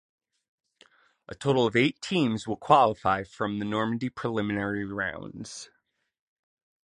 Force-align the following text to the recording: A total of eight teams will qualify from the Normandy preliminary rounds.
A 1.27 1.35
total 1.35 1.67
of 1.67 1.75
eight 1.75 2.01
teams 2.01 2.47
will 2.47 2.57
qualify 2.57 3.23
from 3.23 3.59
the 3.59 3.65
Normandy 3.65 4.09
preliminary 4.09 4.83
rounds. 4.83 5.69